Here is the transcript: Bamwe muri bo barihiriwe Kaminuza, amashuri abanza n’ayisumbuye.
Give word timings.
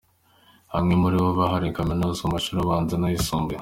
Bamwe 0.71 0.93
muri 1.01 1.15
bo 1.23 1.29
barihiriwe 1.39 1.75
Kaminuza, 1.77 2.19
amashuri 2.23 2.57
abanza 2.61 2.95
n’ayisumbuye. 2.97 3.59